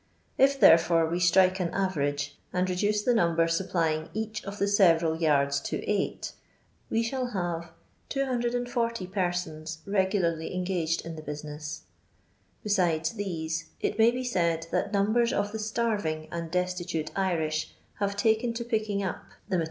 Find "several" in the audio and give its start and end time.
4.67-5.15